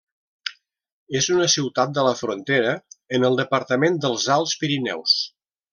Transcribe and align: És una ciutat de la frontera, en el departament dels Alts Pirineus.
És 1.19 1.27
una 1.35 1.47
ciutat 1.57 1.93
de 1.99 2.07
la 2.09 2.15
frontera, 2.23 2.75
en 3.19 3.31
el 3.31 3.41
departament 3.45 4.05
dels 4.07 4.29
Alts 4.39 4.61
Pirineus. 4.65 5.21